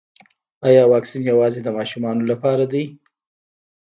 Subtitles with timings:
[0.67, 2.83] ایا واکسین یوازې د ماشومانو لپاره دی